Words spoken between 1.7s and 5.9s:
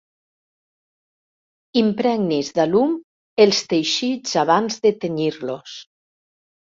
Impregnis d'alum els teixits abans de tenyir-los.